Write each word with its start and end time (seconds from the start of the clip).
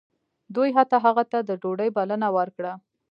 دوی 0.55 0.69
حتی 0.77 0.97
هغه 1.05 1.23
ته 1.31 1.39
د 1.49 1.51
ډوډۍ 1.61 1.89
بلنه 1.97 2.27
ورکړه 2.37 2.73